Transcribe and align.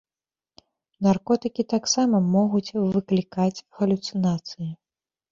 Наркотыкі 1.07 1.65
таксама 1.73 2.21
могуць 2.35 2.73
выклікаць 2.95 3.61
галюцынацыі. 3.81 4.69